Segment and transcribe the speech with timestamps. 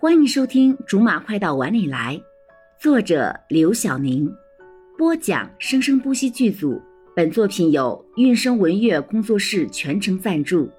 [0.00, 2.14] 欢迎收听《竹马快到碗里来》，
[2.78, 4.32] 作者刘晓宁，
[4.96, 6.80] 播讲生生不息剧组。
[7.16, 10.70] 本作品由韵声文乐工作室全程赞助。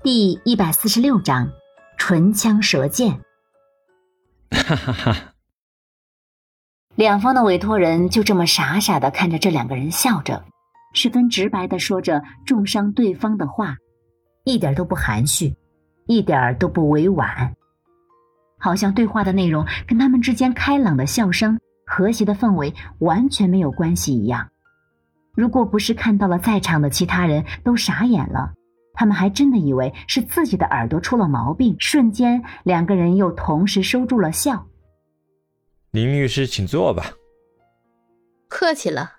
[0.00, 1.50] 第一百四十六章：
[1.98, 3.18] 唇枪舌剑。
[4.52, 5.34] 哈哈哈！
[6.94, 10.44] 两方的委托人就这么傻傻的看着这两个人笑着，
[10.94, 13.76] 十分直白的说着重伤对方的话，
[14.44, 15.52] 一点都不含蓄，
[16.06, 17.56] 一点都不委婉。
[18.58, 24.48] 好像对话的内容跟他们之间开朗的笑声、和谐的氛围完全没有关系一样。
[25.34, 28.52] 如果不是看到了在场的其他人都傻眼了，
[28.92, 31.76] 他们还真的以为是自己的耳朵出了毛病。
[31.78, 34.66] 瞬间，两个人又同时收住了笑。
[35.92, 37.12] 林律师，请坐吧。
[38.48, 39.12] 客气了。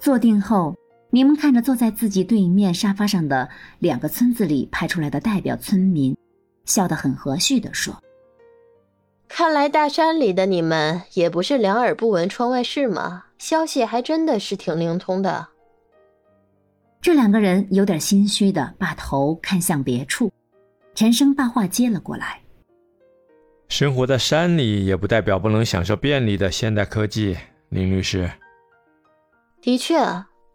[0.00, 0.74] 坐定后，
[1.10, 6.16] 柠檬看着坐在自己对面沙发上的两个村子里派出来的代表村民。
[6.64, 8.02] 笑得很和煦的说
[9.28, 15.48] ：“看来大山里的你们也不是两耳不闻窗外事嘛，消息还真的是挺灵通的。”
[17.02, 20.32] 这两个人有点心虚的把头看向别处。
[20.94, 22.40] 陈生把话接了过来
[23.68, 27.36] ：“生活在山里也不代表不能享受便利的现代科技。”
[27.70, 28.30] 林律师，
[29.60, 29.96] 的确，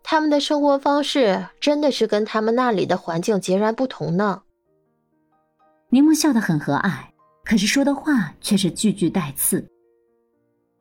[0.01, 4.43] 他们的生活方式真的是跟他们那里的环境截然不同呢。
[5.91, 7.03] 柠檬笑得很和蔼，
[7.43, 9.67] 可是说的话却是句句带刺。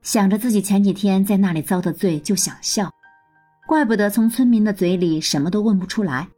[0.03, 2.91] 想着自己前几天在那里遭的罪，就想笑，
[3.67, 6.29] 怪不得从村民的嘴里什么都问不出来，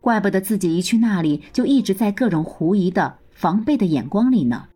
[0.00, 4.66] 怪不得自己一去那里就一直在各种狐疑的、防备的眼光里呢。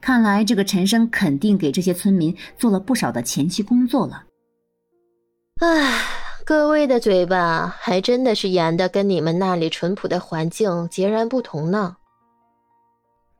[0.00, 4.24] 看来这个陈生肯定给这些村民做了不少的前期工作了。
[5.60, 6.04] 唉，
[6.46, 11.96] 各位的嘴巴还真的是严的，跟你们那里淳朴的环境截然不同呢。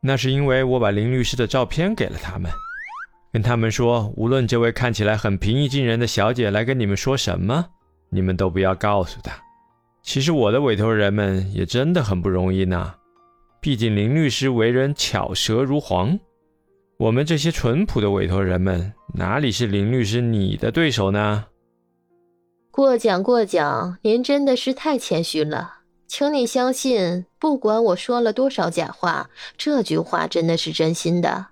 [0.01, 2.51] 那是因为我把林律师的照片给了他们，
[3.33, 7.65] 跟他们说，无论这位看起来很平易近人的小姐来跟你们说什么，
[8.11, 9.33] 你们都不要告诉她。
[10.03, 12.93] 其实我的委托人们也真的很不容易呢，
[13.61, 16.19] 毕竟林律师为人巧舌如簧，
[16.99, 21.45] 我们这些淳朴的委托人们哪里是林律师你的对手呢？
[22.77, 25.79] 过奖过奖，您真的是太谦虚了。
[26.07, 31.47] 请你相信，不管我说了多少假话，这句话真的是真心的。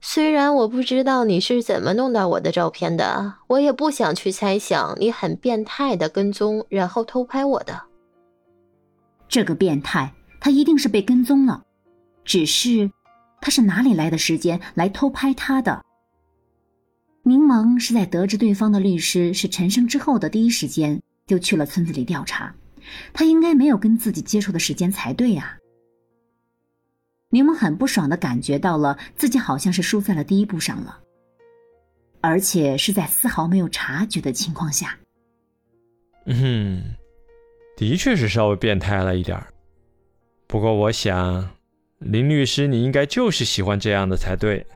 [0.00, 7.82] 虽然我不知道你是怎么弄到我的照片的，我也不想去猜想你很变态的跟踪，然后偷拍我的。
[9.28, 11.64] 这个变态，他一定是被跟踪了。
[12.24, 12.88] 只是，
[13.40, 15.82] 他是哪里来的时间来偷拍他的？
[17.26, 22.54] 柠檬是在得知对方的律师是陈生之后的第一时间就去了村子里调查。
[23.14, 25.56] 他应该没有跟自己接触的时间才对啊！
[27.30, 31.00] 柠檬很不爽的感觉到了自己好像是输在了第一步上了，
[32.20, 34.98] 而且是在丝毫没有察觉的情况下。
[36.26, 36.94] 嗯，
[37.74, 39.46] 的确是稍微变态了一点儿。
[40.46, 41.48] 不过我想，
[42.00, 44.66] 林律师你应该就是喜欢这样的才对。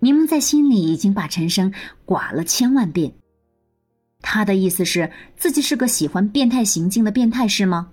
[0.00, 1.72] 柠檬在心里已经把陈生
[2.06, 3.12] 剐了千万遍。
[4.22, 7.92] 他的意思是自己是个喜欢变态行径的变态是吗？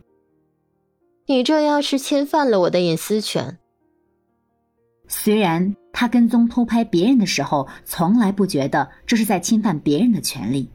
[1.25, 3.57] 你这要是侵犯了我的隐私权。
[5.09, 10.69] 虽然他跟踪偷拍别人的时候，从来不觉得这是在侵犯别人的权利。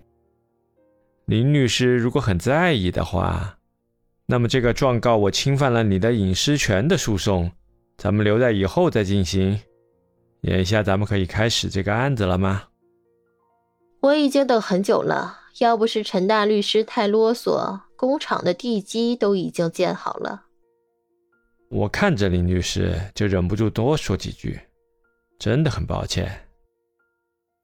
[1.27, 3.59] 林律师如果很在意的话，
[4.27, 7.51] 那么这个状告我侵犯了你的隐私权的诉讼，
[7.99, 9.59] 咱们留在以后再进行。
[10.43, 12.65] 眼下咱们可以开始这个案子了吗？
[14.01, 15.41] 我已经等很久了。
[15.59, 20.47] 要不是陈大律师太啰嗦，工厂的地基都已经建好了。
[21.69, 24.59] 我看着林律师，就忍不住多说几句，
[25.39, 26.49] 真的很抱歉。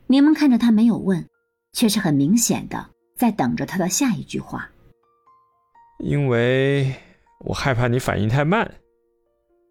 [0.07, 1.27] 柠檬看着他没有问，
[1.73, 4.71] 却是很明显的在等着他的下一句话。
[5.99, 6.95] 因为
[7.41, 8.71] 我害怕你反应太慢，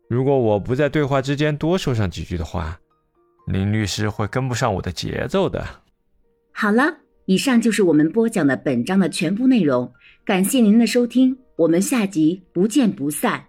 [0.09, 2.80] 如果我不在对话之间多说上几句的话，
[3.47, 5.65] 林律师会跟不上我的节奏的。
[6.51, 6.99] 好了。
[7.29, 9.91] 以上就是我们播讲的本章的全部内容，
[10.23, 13.44] 感谢您的收听，我们下集不见不散。